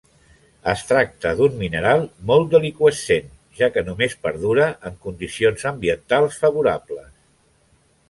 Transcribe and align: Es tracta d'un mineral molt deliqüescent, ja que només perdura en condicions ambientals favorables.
Es 0.71 0.79
tracta 0.91 1.33
d'un 1.41 1.59
mineral 1.59 2.01
molt 2.31 2.49
deliqüescent, 2.55 3.29
ja 3.61 3.71
que 3.77 3.85
només 3.93 4.19
perdura 4.25 4.73
en 4.91 4.99
condicions 5.07 5.71
ambientals 5.75 6.45
favorables. 6.47 7.11